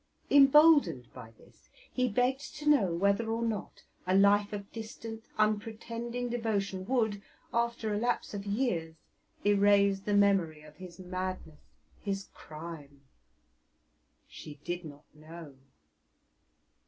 [0.31, 6.27] Emboldened by this, he begged to know whether or not a life of distant unpretending
[6.27, 7.21] devotion would,
[7.53, 8.95] after a lapse of years,
[9.45, 13.01] erase the memory of his madness his crime!
[14.27, 15.57] She did not know!